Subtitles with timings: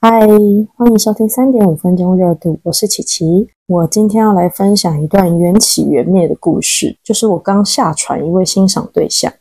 [0.00, 0.20] 嗨，
[0.76, 3.48] 欢迎收听三点五分钟热度，我是琪琪。
[3.66, 9.32] 我今天要来分享一段缘起缘灭的故事，就是我刚下船一位欣赏对象，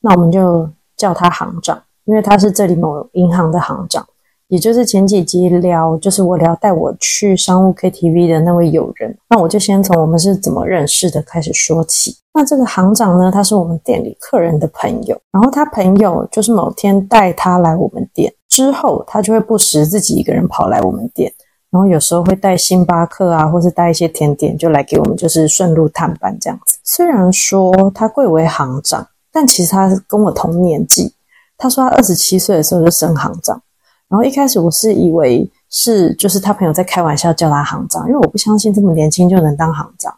[0.00, 4.06] 那我们就叫他行长，因为他是这里某银行的行长。
[4.46, 12.14] 也就是前几集聊，就是我聊带我去商务 KTV 的那位友人，那我就先从我们是怎么认识的开始说起。
[12.32, 21.32] 那这个行长呢，他是我们店里客人的朋友，然后他朋友就是某天带他来我们店之后，他就会不时自己一个人跑来我们店，
[21.70, 26.78] 然后有时候会带星巴克啊，或是带一些甜点就来给我们，就是顺路探班这样子。
[26.84, 31.12] 虽然说他贵为行长，但其实他跟我同年纪。
[31.56, 33.60] 他说他二十七岁的时候就升行长。
[34.08, 40.14] 然后一开始我是以为是就是他朋友在开玩笑叫他行长，因为我不相信这么年轻就能当行长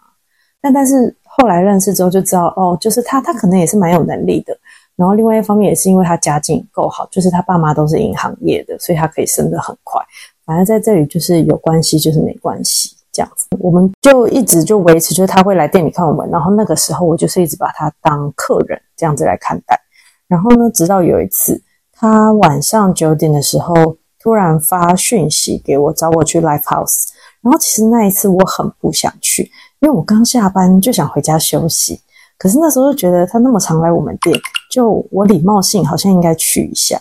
[0.60, 4.58] 但但是后来认识之后就知道，哦，就是他他可能也是蛮有能力的。
[4.96, 10.02] 然后另外一方面也是因为他家境够好，就是他爸妈都是银行业的，所以他可以升得很快。
[10.44, 16.28] 反正在这里就是有关系就是没关系这样子，我们就一直就维持，就是他会来店里看我们。
[16.30, 19.78] 然后那个时候我就是一直把他当客人这样子来看待。
[20.26, 21.62] 然后呢，直到有一次。
[21.98, 27.06] 他晚上九点的时候突然发讯息给我，找我去 live house。
[27.40, 31.98] 然后其实那一次我很不想去，因为我刚下班就想回家休息。
[32.36, 34.38] 可是那时候就觉得他那么常来我们店，
[34.76, 37.00] 就我礼貌性好像应该去一下。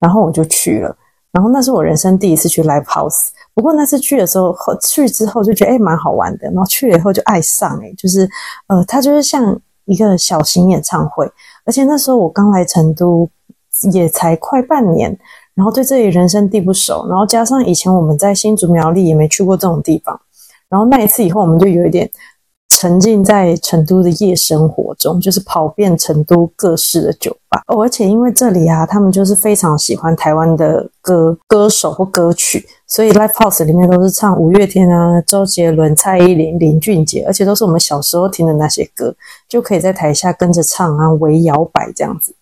[0.00, 0.96] 然后我就去了。
[1.30, 3.28] 然后那是我人生第一次去 live house。
[3.54, 6.48] 不过那次去的时候，去之后就觉得哎蛮好玩的。
[6.48, 8.28] 然后去了以后就爱上哎，就是
[8.66, 11.30] 呃，它就是像一个小型演唱会。
[11.64, 13.28] 而且那时候我刚来成都。
[13.92, 15.10] 也才快半年，
[15.52, 20.18] 然后对这里人生地不熟，然后加上以前我们在新竹苗栗也没去过这种地方，
[20.68, 22.08] 然后那一次以后，我们就有一点
[22.74, 27.62] 沉浸在成都的夜生活中，就是跑遍成都各式的酒吧。
[27.68, 39.14] 而且因为这里啊，他们就是非常喜欢台湾的歌歌手或歌曲，所以 live house 里面都是唱五月天啊、周杰伦、蔡依林、林俊杰，而且都是我们小时候听的那些歌，
[39.48, 42.34] 就可以在台下跟着唱啊，围摇摆这样子。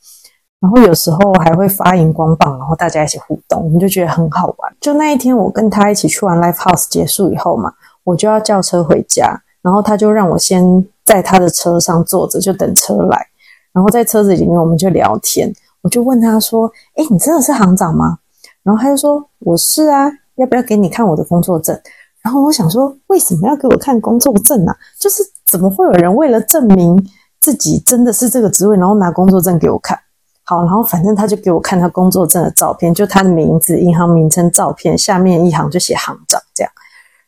[0.61, 4.75] 然后有时候还会发荧光棒，然后大家一起互动，我们就觉得很好玩。
[4.81, 7.73] 就那一天，我跟他一起去完 live house 结束以后嘛，
[8.05, 13.27] 我就要叫车回家，然后他就让我先在他的车上坐着，就等车来。
[13.73, 15.51] 然后在车子里面，我们就聊天。
[15.81, 18.19] 我就问他说：“哎，你真的是行长吗？”
[18.63, 21.77] 然后他就说：“我是啊，要不要给你看我的工作证？”
[22.23, 24.73] 然后我想说：“为什么要给我看工作证呢？
[25.01, 26.97] 就是怎么会有人为了证明
[27.41, 29.99] 自己真的是这个职位，然后拿工作证给我看？”
[30.45, 36.73] 好，然后反正他就给我看他工作证的照片，就他的名字、银行名称、照片，下面一行就写行长这样。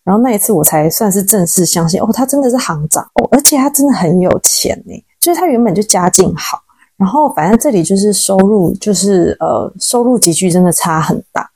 [0.04, 5.04] 然后那一次我才算是正式相信，哦，他真的是行长哦，而且他真的很有钱呢。
[5.18, 6.60] 就是他原本就家境好，
[6.96, 11.50] 然后反正这里就是收入，就是呃收入集聚真的差很大。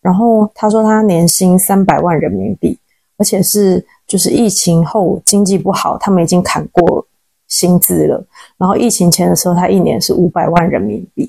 [0.00, 2.78] 然后他说他年薪三百万人民币，
[3.18, 7.06] 而且是就是疫情后经济不好，他们已经砍过。
[7.50, 8.24] 薪资了，
[8.56, 11.28] 然后疫情前的时候，他一年是五百万人民币，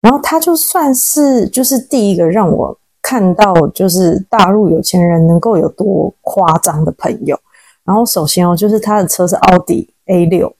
[0.00, 2.74] 然后他就算是就是第一个让我
[3.08, 7.38] 看到就是大陆有钱人能够有多夸张的朋友。
[7.84, 10.52] 然后首先哦，就是他的车是奥迪 A 六，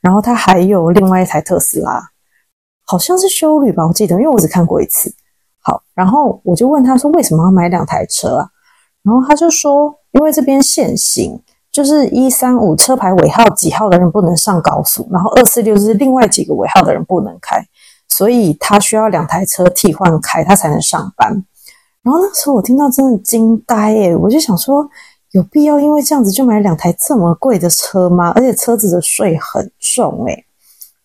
[0.00, 2.02] 然后他还有另外一台特斯拉，
[2.84, 5.14] 好像是修旅吧，我记得，因为我只看过一次。
[5.60, 8.48] 好，然后我就问他说为什么要买两台车啊？
[9.04, 11.40] 然后他就说因为这边限行。
[11.70, 17.66] 就是一三五车牌尾号几号的人不能上高速，然后二四六是另外几个尾号的人不能开，
[18.08, 21.42] 所以他需要两台车替换开，他才能上班。
[22.02, 24.88] 然后那时候我听到真的惊呆耶，我就想说，
[25.32, 28.32] 有必要因为这样子就买两台这么贵的车吗？
[28.34, 30.44] 而且车子的税很重诶。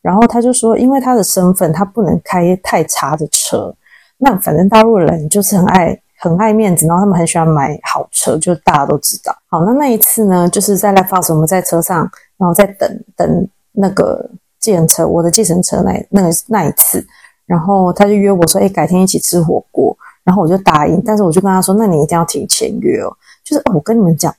[0.02, 3.74] 然后他就说，因为他的身份，他不能开太差的车。
[4.18, 6.00] 那反正大陆人就是很爱。
[6.20, 9.32] 很爱面子，然后他们很喜欢买好车，就大家都知道。
[9.52, 14.28] 好，那那一次呢，就是在 Live House，我们在车上，然后在等等那个
[14.60, 17.06] 计程车，我的计程车那那个那一次，
[17.46, 19.96] 然后他就约我说，哎，改天一起吃火锅，
[20.28, 23.08] 然后我就答应，但是我就跟他说，那你一定要提前约哦，
[23.46, 24.36] 就是我跟你们讲，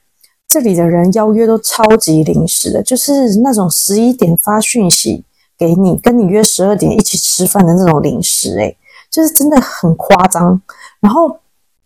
[0.47, 5.25] 这里的人邀约都超级临时的，就是那种十一点发讯息
[5.57, 8.77] 给你，跟你约十二点一起吃饭的那种临时，诶
[9.11, 10.61] 就是真的很夸张，
[11.01, 11.39] 然后。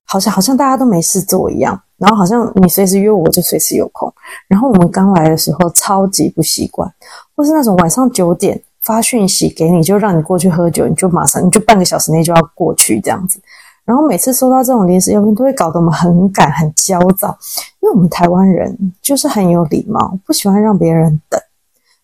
[0.04, 4.12] 好像好像大家都没事做一样，然后好像你随时约我就随时有空。
[4.46, 6.92] 然后我们刚来的时候超级不习惯，
[7.34, 13.40] 或是那种晚上九点发讯息给你，就让你过去喝酒，你就马上你就半个小时内就要过去这样子。
[13.84, 17.36] 然后每次收到这种临时邀约，都会搞得我们很赶很焦躁，
[17.80, 21.40] 因为我们台湾人就是很有礼貌，不喜欢让别人等。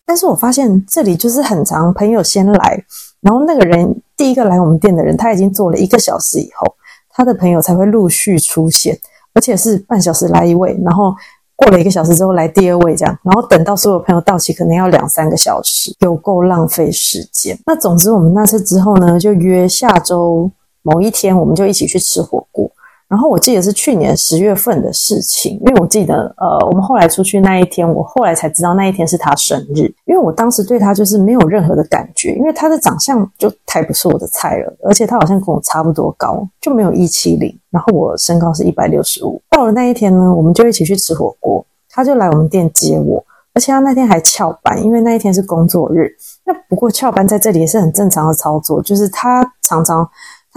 [0.05, 2.83] 但是我发现这里就是很长，朋友先来，
[3.21, 6.75] 然后那个人第一个来我们店的人，他已经做了一个小时以后。
[7.11, 8.97] 他的朋友才会陆续出现，
[9.33, 11.13] 而且是半小时来一位，然后
[11.53, 17.59] 过了一个小时之后来第二位这样，然后等到所有朋友到齐，可能要两三个小时，有够浪费时间。
[17.65, 20.49] 那总之，我们那次之后呢，就约下周
[20.81, 22.69] 某一天，我们就一起去吃火锅。
[23.07, 39.41] 然后我记得是去年十月份的事情，因为我记得，呃，我们后来出去那一天，我后来才知道那一天是他生日，因为我当时对他就是没有任何的感觉，因为他的长相就太不是我的菜了，而且他好像跟我差不多高，就没有一七零，然后我身高是一百六十五。
[39.49, 43.25] 到了那一天呢，我们就一起去吃火锅，他就来我们店接我，
[43.55, 46.15] 而且他那天还翘班，因为那一天是工作日。
[46.45, 50.07] 那不过翘班在这里也是很正常的操作，就是他常常。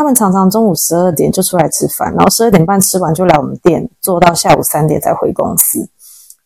[0.03, 5.79] 他们常常中午十二点就出来吃饭，然后十二点半吃完就来我们店做到下午三点再回公司。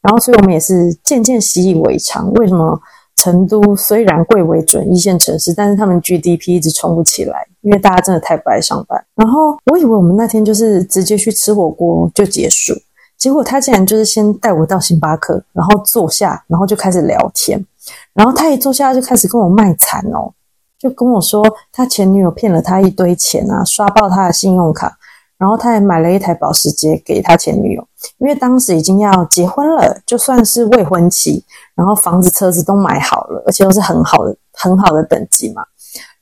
[0.03, 2.31] 然后，所以我们也是渐渐习以为常。
[2.35, 2.79] 为什么
[3.15, 7.47] 成都虽然贵为准一线城市，但是他们 GDP 一直冲不起来？
[7.63, 9.03] 因为大家真的太不爱上班。
[9.15, 12.75] 然后，我以为我们那天就是直接去吃火锅就结束，
[13.17, 17.65] 结果他竟然就是先带我到星巴克，然后坐下，然后就开始聊天。
[18.13, 20.31] 然后他一坐下就开始跟我卖惨哦。
[20.79, 21.43] 就跟我说，
[21.73, 24.99] 他前女友骗了他一堆钱啊，刷爆他的信用卡，
[25.39, 27.89] 然后他还买了一台保时捷给他前女友，
[28.19, 31.43] 因为当时已经要结婚了，就算是未婚妻，
[31.75, 35.63] 然后房子车子都买好了，而且都是很好的很好的等级嘛。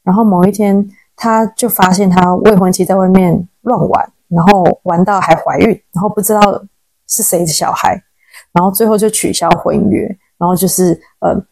[0.05, 6.41] 然后某一天，他就发现他未婚妻在外面乱玩，然后玩到还怀孕，然后不知道
[7.09, 8.01] 是谁的小孩，
[8.53, 10.07] 然后最后就取消婚约，
[10.39, 11.45] 然后就是呃。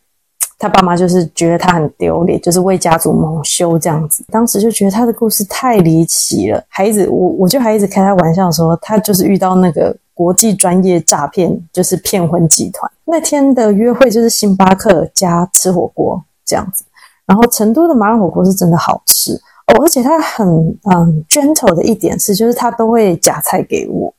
[0.62, 4.24] 他爸妈就是觉得他很丢脸，就是为家族蒙羞这样子。
[4.30, 12.88] 当时就觉得他的故事太离奇了，还一直我我就还一直开他玩笑说，他就是遇到那个国际专业诈骗，就是骗婚集团。
[13.04, 16.84] 那天的约会就是星巴克加吃火锅这样子。
[17.26, 19.32] 然后成都的麻辣火锅是真的好吃
[19.66, 20.46] 哦，而且他很
[20.94, 24.14] 嗯 gentle 的一点是，就是他都会夹菜给我。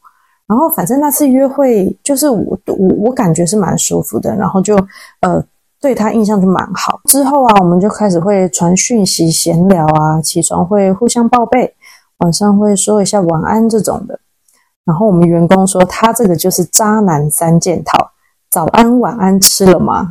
[0.46, 4.76] 然后反正那次约会就是我我我感觉是蛮舒服的，然后就
[5.22, 5.42] 呃。
[5.84, 7.02] 对他印象就蛮好。
[7.10, 11.76] 之后啊，我们就开始会传讯息、闲聊啊，起床会互相报备，
[12.20, 14.18] 晚上会说一下晚安这种的。
[14.86, 18.12] 然后我们员工说，他这个就是渣男三件套：
[18.50, 20.10] 早安、晚安，吃了吗？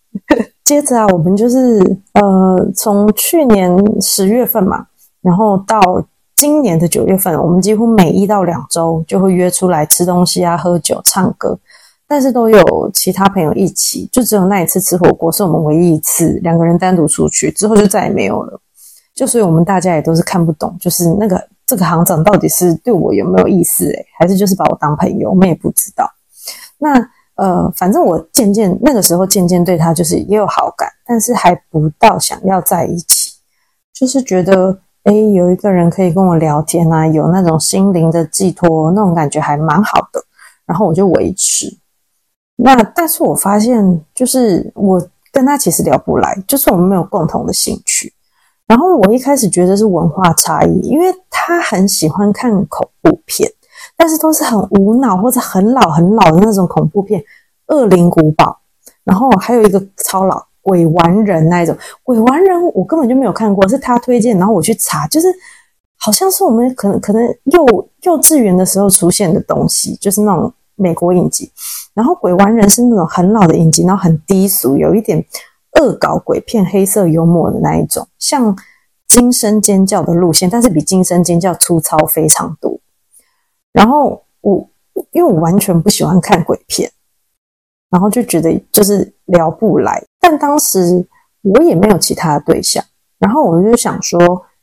[0.64, 1.78] 接着啊，我们就是
[2.14, 4.86] 呃，从去年十月份嘛，
[5.20, 6.02] 然后到
[6.34, 11.58] 今年的九月份，我们几乎每一到两周就会约出来吃东西啊、喝酒、唱歌。
[12.12, 18.60] 但是都有其他朋友一起，就只有那一次吃火锅是我们唯一一次两个人单独出去，之后就再也没有了。
[19.14, 26.06] 就所以我们大家也都是看不懂，就是那个这个行长到底是对我有没有意思诶，还是就是把我当朋友，我们也不知道。
[26.76, 27.02] 那
[27.36, 33.32] 呃，反正我渐渐那个时候渐渐对他就是也有好感，但是还不到想要在一起，
[33.94, 40.22] 就是觉得诶有一个人可以跟我聊天啊，有那种心灵的寄托，那种感觉还蛮好的，
[40.66, 41.74] 然后我就维持。
[42.64, 48.12] 那但是我发现，就是我跟他其实聊不来，就是我们没有共同的兴趣。
[48.66, 53.50] 然后我一开始觉得是文化差异，因为他很喜欢看恐怖片，
[53.96, 57.20] 但是都是很无脑或者很老很老的那种恐怖片，
[57.66, 58.44] 《恶灵古堡》，
[59.02, 65.26] 然后还有一个超老《鬼玩人》那一种，《鬼玩人》我根本就没有看过，是他推荐，然后我去查，就是
[65.96, 67.66] 好像是我们可能可能幼
[68.02, 70.52] 幼稚园的时候出现的东西，就是那种。
[70.76, 71.50] 美国影集，
[71.94, 75.24] 然后《鬼玩人》是那种很老的影集，然后很低俗，有一点
[75.80, 78.54] 恶搞鬼片、黑色幽默的那一种，像
[79.06, 82.78] 《惊声尖叫》的路线，但是比《惊声尖叫》粗糙非常多。
[83.72, 84.68] 然后我
[85.12, 86.90] 因为我完全不喜欢看鬼片，
[87.90, 90.02] 然后就觉得就是聊不来。
[90.20, 91.06] 但当时
[91.42, 92.82] 我也没有其他的对象，
[93.18, 94.18] 然后我就想说，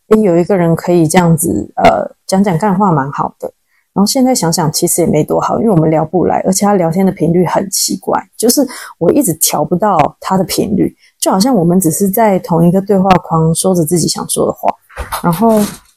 [0.10, 3.52] 诶，有一个人可以这样子，呃，讲讲干话，蛮好的。
[4.00, 8.66] 然后现在想想，其实也没多好，因为我们聊不来，而且他聊天的频率很奇怪，就是
[8.98, 14.74] 我一直调不到他的频率，就好像我们只是在同一个对话框说着自己想说的话，
[15.22, 15.50] 然后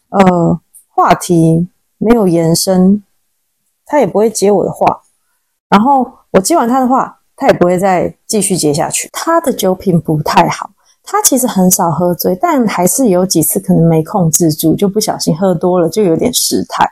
[0.08, 1.68] 呃话题
[1.98, 3.00] 没有延伸，
[3.86, 5.02] 他也不会接我的话，
[5.68, 9.08] 然后我接完他的话，他也不会再继续接下去。
[9.12, 10.68] 他的酒品不太好，
[11.04, 16.84] 他其实很少喝醉，但还是有几次可能没控制住，就不小心喝多了，就有点失态。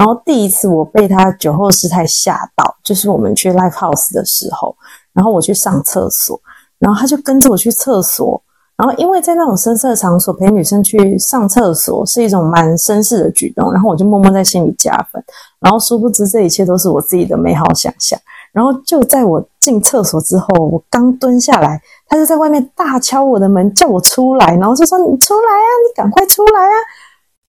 [0.00, 4.74] 然后第一次我被他酒后失态吓到，就是我们去 live house 的时候，
[5.12, 6.40] 然后我去上厕所，
[6.78, 8.42] 然后他就跟着我去厕所，
[8.78, 15.22] 然后因为在那种深色场所陪女生去上厕所是一种蛮绅士的举动，然后我就默默在心里加分，
[15.58, 18.18] 然后殊不知这一切都是我自己的美好想象。
[18.52, 21.78] 然后就在我进厕所之后，我刚蹲下来，
[22.08, 26.74] 他就在外面大敲我的门，叫我出来，然后就说：“你出来啊，你赶快出来啊！”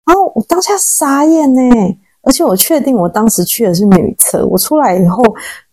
[0.05, 1.61] 然后我当下傻眼呢，
[2.23, 5.23] 而且我确定我当时去的是女厕，我出来以后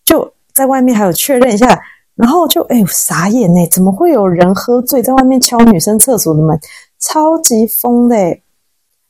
[0.05, 1.81] 就在外面还有确认一下，
[2.15, 6.59] 然后就哎傻眼呢，怎么会有人喝醉在外面敲女生厕所的门？
[6.99, 8.17] 超级疯的。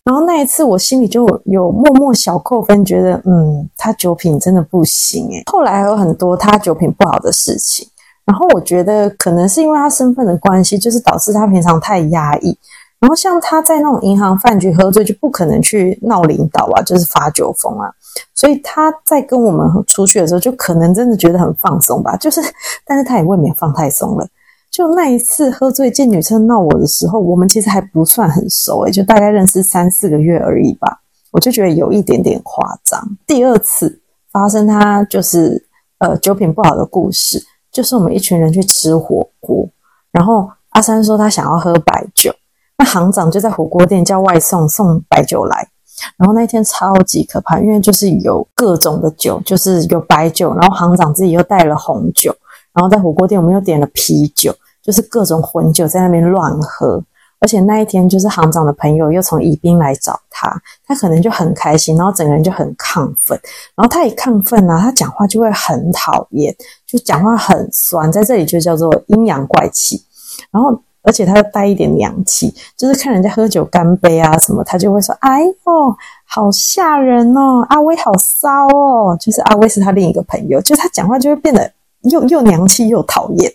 [0.02, 7.86] 然后那一次我心里就有默默小扣分，觉得嗯，他酒品真的不行诶后来还有很多他酒品不好的事情，
[8.24, 12.56] 然后我觉得可能是因为他身份的关系，就是导致他平常太压抑。
[13.00, 17.90] 然后像他在那种银行饭局喝醉，就不可能去闹领导啊，就是发酒疯啊。
[18.34, 22.14] 所以他在跟我们出去的时候，就可能真的觉得很放松吧。
[22.16, 22.42] 就是，
[22.84, 24.28] 但是他也未免放太松了。
[24.70, 31.00] 就那一次喝醉见女生闹我的时候，我们其实还不算很熟诶，就大概认识三四个月而已吧。
[31.32, 33.00] 我就觉得有一点点夸张。
[33.26, 35.66] 第二次发生他就是
[35.98, 37.42] 呃酒品不好的故事，
[37.72, 39.68] 就是我们一群人去吃火锅，
[40.12, 42.32] 然后阿三说他想要喝白酒，
[42.80, 45.68] 那行长就在火锅店叫外送送白酒来，
[46.16, 52.34] 然后那一天超级可怕，因为就是有各种的酒，就是有白酒，然后行长自己又带了红酒。
[52.72, 54.50] 然后在火锅店，我们又点了啤酒，
[54.82, 57.04] 就是各种混酒在那边乱喝。
[57.38, 60.50] 而且那一天，就是行长的朋友又从宜宾来找他，
[60.86, 63.38] 他可能就很开心，然后整个人就很亢奋。
[63.76, 66.56] 然后他一亢奋呢，他讲话就会很讨厌，
[66.86, 70.02] 就讲话很酸，在这里就叫做阴阳怪气。
[70.50, 81.72] 然后，而且他又带一点娘气，就是看人家喝酒干杯啊什么，他就会说：“哎呦，好吓人哦，阿威好骚哦。”就是阿威是他另一个朋友，就他讲话就会变得。
[82.04, 83.52] 又又娘气又讨厌，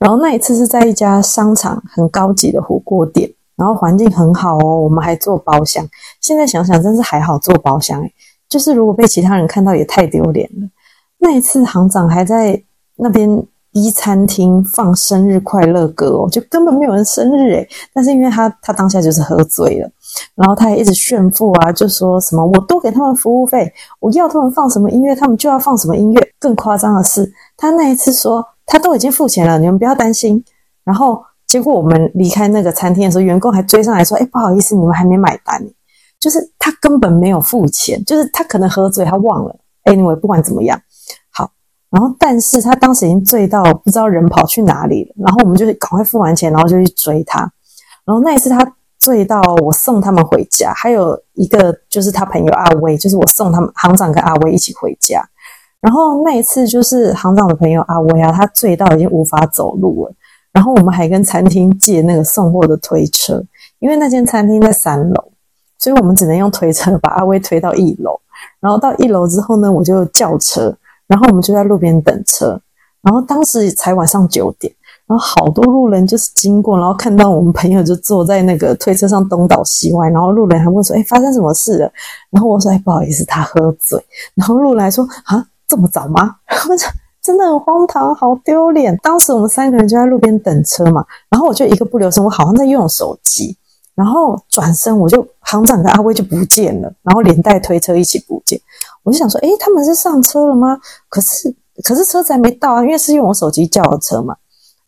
[0.00, 5.86] 然后那一次是在一家商场很高级的火锅店，然后环境很好哦，我们还做包厢。
[6.20, 8.12] 现在想想真是还好做包厢诶
[8.48, 10.68] 就是如果被其他人看到也太丢脸了。
[11.18, 12.60] 那一次行长还在
[12.96, 13.46] 那边。
[13.74, 19.90] 一餐厅放生日快乐歌哦，就根本没有人生日诶但是因为他他当下就是喝醉了，
[20.36, 26.28] 然后他还一直炫富啊，就说什么我多给他们服务费，我要他们放什么音乐，他们就要放什么音乐。
[26.38, 30.42] 更夸张的是，他那一次说他都已经付钱了，你们不要担心。
[30.84, 35.60] 然后结果我们离开那个餐厅的时候，员工还追上来说：“哎，不好意思，你们还没买单。”
[36.20, 39.56] 就是他根本没有付钱，就是他可能喝醉，他忘了。
[39.84, 40.80] Anyway，不管怎么样。
[41.94, 45.14] 然后，但是他当时已经醉到不知道人跑去哪里了。
[45.24, 47.48] 然后我们就赶快付完钱，然后就去追他。
[48.04, 48.66] 然后那一次他
[48.98, 55.24] 醉到我送他们回家，还有一个就是他朋友阿威，就是我送他们行长跟阿威一起回家。
[55.80, 60.12] 然后那一次就是行长的朋友阿威啊，他醉到已经无法走路了。
[60.52, 63.40] 然后我们还跟餐厅借那个送货的推车，
[63.78, 65.32] 因为那间餐厅在三楼，
[65.78, 68.20] 所以我们只能用推车把阿威推到一楼。
[68.58, 70.76] 然后到一楼之后呢，我就叫车。
[71.06, 72.60] 然后我们就在路边等车，
[73.02, 74.72] 然后当时才晚上九点，
[75.06, 81.92] 然后好多路人就是经过，然后看到我们朋友就坐在那个推车上东倒西歪，然后路人还问说：“哎，发生什么事了？”
[82.32, 84.02] 然后我说：“哎，不好意思，他喝醉。”
[84.34, 86.36] 然后路人还说：“啊，这么早吗？”
[86.68, 86.88] 我说
[87.22, 93.54] ：“真的很荒唐，好丢脸。”当时我们三个人就在路边等车嘛，然后我就一个不留神，我好像在用手机，
[93.94, 98.58] 然后转身我就行长跟阿威就不见了，然后连带推车一起不见。
[99.04, 100.76] 我就想说，诶，他们是上车了吗？
[101.08, 104.34] 可是，可是车子还没到啊，因为是用我手机叫的车嘛。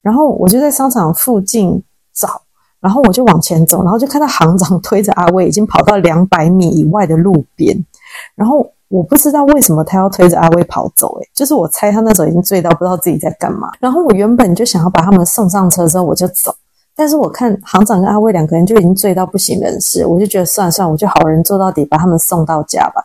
[0.02, 1.82] 然后我就在商场附近
[2.14, 2.40] 找，
[2.80, 7.76] 然后我就往前走，然后就看到行长推着阿威已经跑到两百米以外的路边。
[8.34, 13.68] 然后我不知道为什么他要推着阿威跑走，诶，就是我猜他那时候已经醉到不知道自己在干嘛。
[13.80, 16.54] 然后我原本就想要把他们送上车之后我就走，
[16.94, 23.04] 但是我看行长跟阿威两个人就已经醉到不省人事，我就觉得算了算了，我就好人做到底，把他们送到家吧。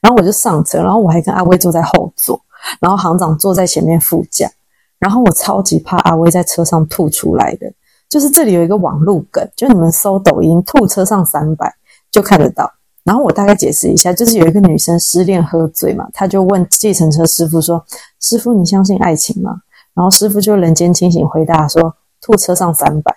[0.00, 2.40] 然后我就上车，然后我还跟阿威坐在后座，
[2.80, 4.50] 然后行长坐在前面副驾。
[4.98, 7.72] 然后我超级怕阿威在车上吐出来的，
[8.08, 11.72] 就是这里有一个网路梗，就你们搜抖音“吐车上三百”
[12.10, 12.68] 就看得到。
[13.04, 17.84] 然后我大概解释一下，就是有一个女生失恋喝醉嘛，她就问计程车师傅说
[18.18, 19.62] ：“师傅，你相信爱情吗？”
[19.94, 23.16] 然后师傅就人间清醒回答说：“吐车上三百。”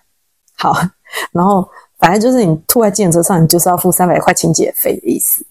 [0.55, 0.73] 好，
[1.33, 5.43] 然后反正就是你吐在计程车上，你就是要付三百块清洁费的意思。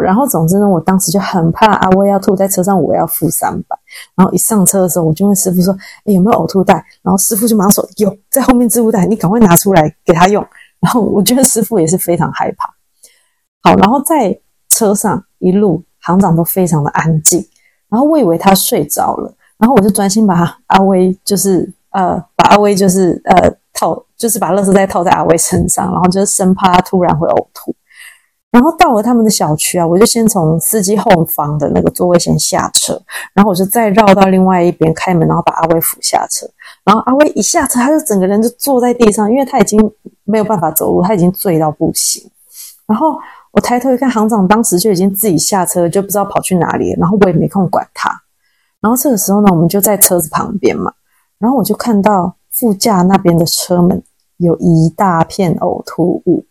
[0.00, 3.76] 然后，总之呢，我当时就很怕阿威要吐在车上，我要付三百。
[4.14, 10.44] 然后一上车的时候，我就问师傅说：“哎，有没有呕吐袋？”然后师傅就马上说：“有，在后面置物袋，你赶快拿出来给他用。”
[10.80, 12.68] 然后我觉得师傅也是非常害怕。
[13.62, 17.44] 好，然后在车上一路行长都非常的安静。
[17.88, 27.74] 然后我以为他睡着了，然后我就专心把阿威就是呃把阿威就是呃套就是把乐色袋套在阿威身上，然后就是生怕他突然会呕吐。
[28.52, 33.00] 然后到了他们的小区啊，我就先从司机后方的那个座位先下车，
[33.32, 36.46] 然后我就再绕到另外一边开门，然后把阿威扶下车。
[36.84, 39.80] 然后阿威一下车，他就整个人就坐在地上，因为他已经
[40.24, 42.30] 没有办法走路，他已经醉到不行。
[42.86, 43.18] 然后
[43.52, 48.10] 我抬头一看，行长当时就已经自己下车，就不知道跑去哪里，然后我也没空管他。
[48.82, 50.92] 然后这个时候呢，我们就在车子旁边嘛，
[51.38, 54.02] 然后我就看到副驾那边的车门
[54.36, 56.44] 有一大片呕吐物，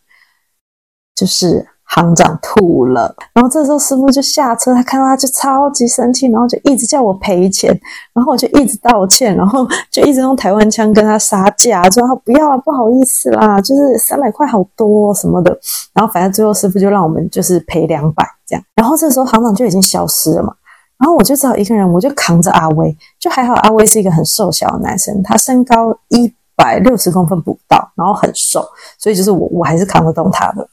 [1.13, 1.67] 就是。
[1.93, 7.69] 行长吐了，然后这时候师傅就下车，他看到他就超级生气，然后就一直叫我赔钱，
[8.13, 15.51] 然后我就一直道歉，然后就一直用台湾腔跟他杀价，说他不要啊，不好意思啦，就是三百块好多什么的，
[15.93, 20.53] 然后反正最后师傅就让我们就是赔两百这样，然后这时候行长就已经消失了嘛，
[20.97, 28.65] 然后我就只好一个人，我就扛着阿威，就还好阿威是一个很瘦小的男生，他身高一百六十公分不到，然后很瘦，
[28.97, 30.65] 所以就是我我还是扛得动他的。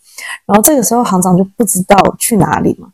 [0.46, 2.88] 然后这个时候行长就不知道去哪里嘛，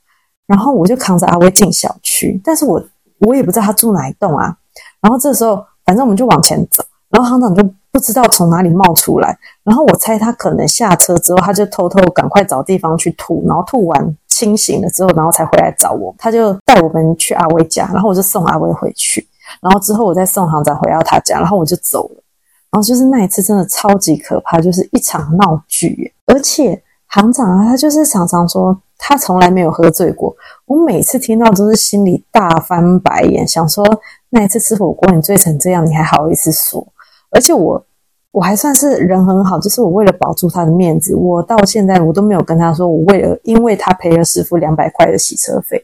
[0.47, 2.83] 然后我就扛着阿威进小区，但是我
[3.21, 4.57] 我也不知道他住哪一栋啊。
[5.01, 16.15] 然后这时候反正我们就往前走，然后行长就不知道从哪里冒出来，然后我猜他可能下车之后他就偷偷赶快找地方去吐，然后吐完清醒了之后，然后才回来找我。
[16.19, 19.27] 他就带我们去阿威家，然后我就送阿威回去，
[19.61, 22.23] 然后之后我再送行长回到他家，然后我就走了。
[22.71, 26.83] 然后就是那一次真的超级可怕，就是一场闹剧，而且。
[27.15, 30.35] 行长啊，他就是常常说他从来没有喝醉过。
[30.67, 33.85] 我每次听到都是心里大翻白眼，想说
[34.31, 36.85] 那一次吃火锅你醉成这样，你还好意思说？
[37.31, 37.87] 而且我
[38.33, 45.81] 我还算是人很好，就是我为了保住他的面子，我到现在我都没有跟他说我为了因为他赔了师傅两百块的洗车费。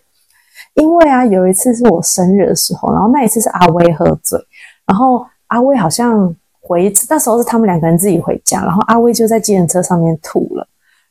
[0.75, 4.37] 因为啊，有一次是我生日的时候，然后那一次是阿威喝醉，
[4.85, 10.67] 然后阿威好像回那时候是他们两个人自己回家，然后阿威就在计程车上面吐了。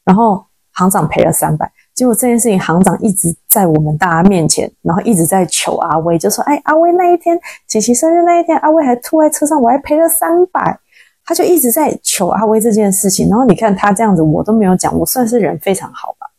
[0.06, 10.80] 然后行长赔了三百，结果这件事情行长一直在我们大家面前，然后一直在求阿威，就说：“哎，阿威那一天琪琪生日那一天，阿威还吐在车上，我还赔了三百。”
[11.26, 13.30] 他就一直在求阿威这件事情。
[13.30, 16.32] 然后你看他这样子，我都没有讲，我算是人非常好吧？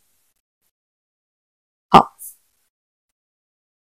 [1.87, 2.11] 好，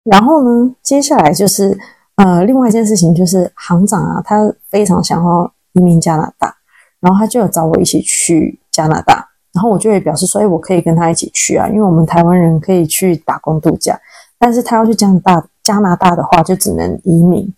[0.04, 1.78] 然后呢，接下来就是
[2.16, 6.56] 呃，另外一件事情就是行长啊，他非常想要移民加拿大，
[7.02, 9.25] 然后他就有找我一起去加拿大。
[9.56, 13.98] 然后我就会表示说，哎，我可以跟他一起去啊，因为我们台湾人可以去打工度假，
[14.38, 17.52] 但是他要去加拿大，加拿大的话就只能移民。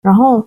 [0.00, 0.46] 然后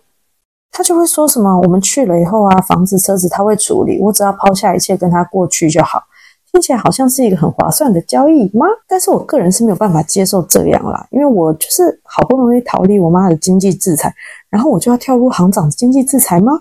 [0.72, 6.02] 他就会说什么，我们去了以后啊，房子、车子他会处理，我只要抛下一切跟他过去就好。
[6.50, 8.66] 听起来好像是一个很划算的交易吗？
[8.88, 14.16] 但是我个人是没有办法接受这样啦，因为我就是好不容易逃离我妈的经济制裁，
[14.50, 16.54] 然后我就要跳入行长的经济制裁吗？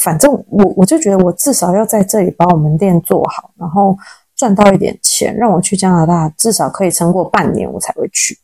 [0.00, 3.96] 反正我我就觉得我至少要在这里把我们店做好，然后
[4.36, 8.38] 赚到一点钱，让我去加拿大至少可以撑过半年，我才会去。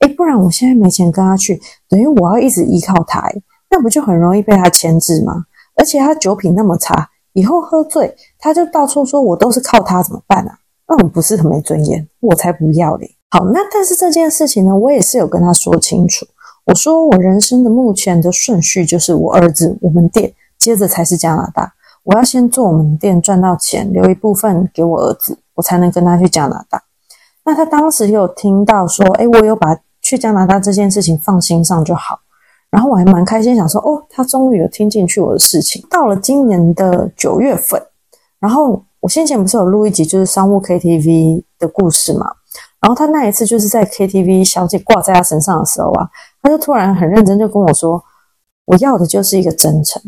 [0.00, 3.30] 哎，不然我现在没钱跟他去，等于我要一直依靠他，
[3.70, 5.44] 那不就很容易被他牵制吗？
[5.76, 10.58] 而且他酒品那么差，以后喝醉他就到处说我都是靠他，怎么办啊？
[10.88, 12.08] 那我不是很没尊严？
[12.20, 13.16] 我才不要嘞！
[13.30, 16.26] 好，那但是这件事情呢，我也是有跟他说清楚，
[16.64, 20.32] 我说我人生的目前的顺序就是我儿子，我们店。
[20.58, 26.82] 接着才是加拿大，我要先做我们店赚到钱，留一部分给我儿子，我才能跟他去加拿大。
[27.44, 32.20] 那他当时有听到说，哎，我有把去加拿大这件事情放心上就好。
[32.68, 35.80] 然后我还蛮开心，想说，哦，他终于有听进去我的事情。
[35.88, 37.80] 到了今年的九月份，
[38.40, 42.26] 然后我先前不是有录一集就是商务 KTV 的故事嘛？
[42.80, 46.08] 然后他那一次就是在 KTV 小姐挂在他身上的时候啊，
[46.42, 48.02] 他就突然很认真就跟我说，
[48.64, 50.02] 我要的就是一个真诚。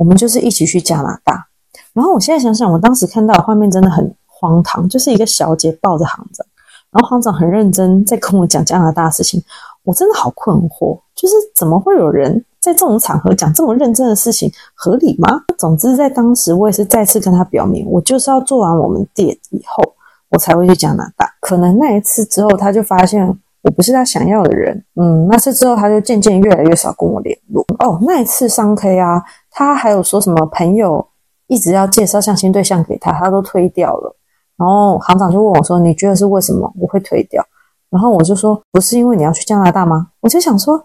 [0.00, 1.46] 我们就是一起去加拿大，
[1.92, 6.46] 然后我现在想想，我当时看到的画面真的很荒唐，就是一个小姐抱着行长，
[6.90, 9.42] 然后行长很认真在跟我讲加拿大的事情，
[9.84, 15.28] 我真的好困惑，就是怎么会有人在这种场合讲这么认真的事情，合理吗？
[15.58, 19.84] 总之，在当时我也是再次跟他表明，我就是要做完我们店以后，
[20.30, 21.30] 我才会去加拿大。
[21.40, 23.38] 可能那一次之后，他就发现。
[23.62, 27.62] 我不是他想要的人，嗯，那次之后他就渐渐越来越少跟我联络。
[27.78, 31.06] 哦，那一次商 K 啊，他还有说什么朋友
[31.46, 34.16] 一直要介绍相亲对象给他，他都推掉了。
[34.56, 37.44] 然后行长就问我说：“你觉得是为什么我会推掉？”
[37.90, 40.82] 然后我就说：“不是因为你要去加拿大吗？”我就想说：“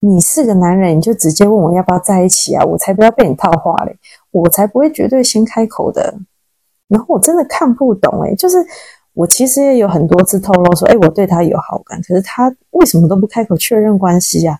[0.00, 2.64] 你是个男人，你就直接问我要不要在一起啊？
[2.64, 3.94] 我才不要被你套话嘞，
[4.30, 6.14] 我才不会绝对先开口的。”
[6.88, 8.56] 然后我真的看不懂诶，就是。
[9.18, 14.56] 我其实也有很多次透露说，哎，我对他有好感，可是他为什么都不开口确认关系呀？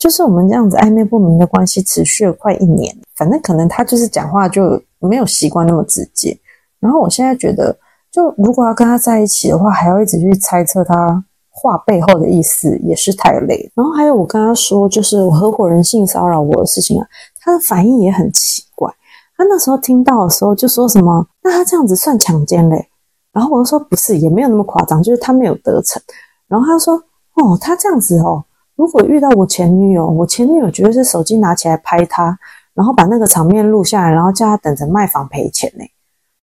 [0.00, 6.36] 就是我们这样子暧昧不明的关系持续了快一年，反正可能他就是讲话就没有习惯那么直接。
[6.80, 7.78] 然后我现在觉得，
[8.10, 13.70] 就如果要跟他在一起的话，还要一直去猜测他话背后的意思，也是太累。
[13.76, 17.06] 然后还有我跟他说，就是我合伙人性骚扰我的事情啊，
[17.40, 18.92] 他的反应也很奇怪。
[19.36, 22.88] 他那时候听到的时候就说什么，那他这样子算强奸嘞？
[23.34, 26.00] 然后我就说不是，也没有那么夸张，就是他没有得逞。
[26.46, 26.94] 然后他说
[27.34, 28.44] 哦，他这样子哦，
[28.76, 32.38] 如果遇到我前女友，我前女友绝对是手机拿起来拍他，
[32.74, 35.84] 然后把那个场面录下来，然后叫他等着卖房赔钱呢。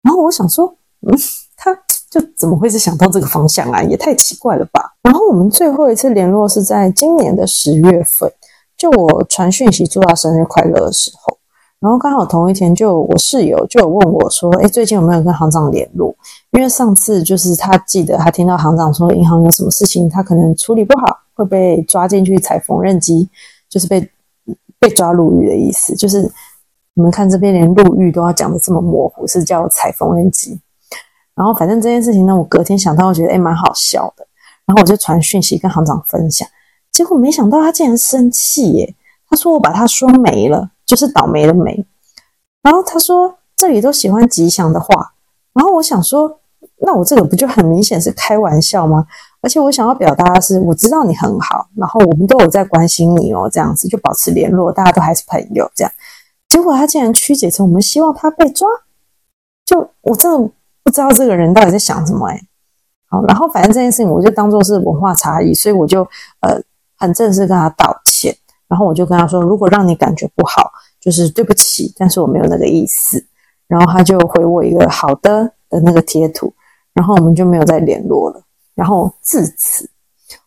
[0.03, 1.19] 然后我想说，嗯，
[1.57, 1.75] 他
[2.11, 3.83] 就怎么会是想到这个方向啊？
[3.83, 4.93] 也太奇怪了吧。
[5.03, 8.31] 然后我们最后一次联络是在今年的十月份，
[8.77, 11.34] 就我传讯息祝他生日快乐的时候。
[11.85, 16.17] 然后刚好同一天，就我室友就有问我说：“哎，最近有没有跟行长联络？
[16.53, 23.29] 因为上次就是他记得他听到行长说银行有什么事情，他可能处理不好，会被抓进去踩缝纫机，
[23.69, 24.01] 就是被
[24.79, 25.95] 被抓入狱的意思。
[25.95, 26.23] 就是
[26.95, 30.59] 你们看这边连入狱都要讲的这么模糊，是叫踩缝纫机。
[31.35, 34.27] 然后反正这件事情呢，我隔天想到，我觉得哎蛮好笑的，
[34.65, 36.49] 然后我就传讯息跟行长分享，
[36.91, 38.95] 结果没想到他竟然生气耶！
[39.29, 41.87] 他说我把他说没了。”就是倒霉的霉，
[42.63, 45.15] 然后他说这里都喜欢吉祥的话，
[45.53, 46.41] 然后我想说，
[46.79, 49.07] 那我这个不就很明显是开玩笑吗？
[49.41, 55.93] 而且我想要表达的是，我知道你很好，然后我们都有在关心你哦，这样子就保持联络，大家都还是朋友这样。
[56.49, 58.69] 结果他竟然曲解成我们希望他被抓，
[59.67, 60.51] 就我真的
[60.83, 62.41] 不知道这个人到底在想什么哎。
[63.11, 66.03] 好，然后反正这件事情我就当做是文化差异，所以我就
[66.41, 66.61] 呃
[66.97, 68.35] 很正式跟他道歉。
[68.67, 73.25] 然后我就跟他说：“如果让你感觉不好，就是对不起，但是我没有那个意思。”
[73.69, 76.53] 然后他就回我一个“好的”的那个贴图，
[76.93, 78.43] 然后我们就没有再联络了。
[78.75, 79.89] 然后自此，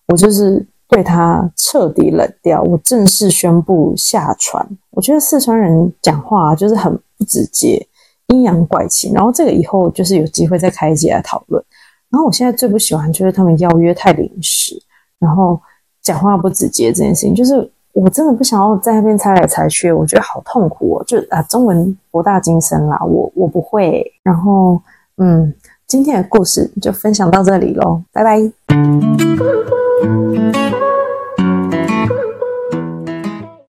[0.08, 2.62] 我就是对他彻底冷掉。
[2.64, 4.68] 我正式宣布下船。
[4.92, 7.88] 我觉得四川人讲话就是很不直接，
[8.28, 9.12] 阴阳怪气。
[9.14, 11.64] 然后这个以后就是有机会再开一集来讨论。
[12.10, 14.76] 然后我现在最不喜欢就是他们邀约太临时，
[15.20, 15.60] 然后
[16.02, 17.72] 讲话不直接这件事情，就是。
[18.00, 21.04] 我真的不想要在那边猜来猜去，我觉得好痛苦哦。
[21.08, 24.06] 就啊，中文博大精深啦，我我不会。
[24.22, 24.80] 然后，
[25.18, 25.52] 嗯，
[25.88, 28.40] 今天的故事就分享到这里喽，拜拜。